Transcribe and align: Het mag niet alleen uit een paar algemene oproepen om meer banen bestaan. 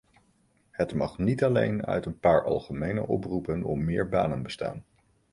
Het 0.71 0.93
mag 0.93 1.17
niet 1.17 1.43
alleen 1.43 1.85
uit 1.85 2.05
een 2.05 2.19
paar 2.19 2.43
algemene 2.43 3.07
oproepen 3.07 3.63
om 3.63 3.83
meer 3.85 4.09
banen 4.09 4.43
bestaan. 4.43 4.83